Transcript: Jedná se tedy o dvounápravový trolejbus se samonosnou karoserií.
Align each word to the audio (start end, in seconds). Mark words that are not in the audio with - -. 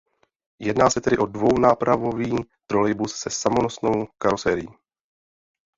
Jedná 0.59 0.89
se 0.89 1.01
tedy 1.01 1.17
o 1.17 1.25
dvounápravový 1.25 2.35
trolejbus 2.67 3.15
se 3.15 3.29
samonosnou 3.29 4.07
karoserií. 4.17 4.67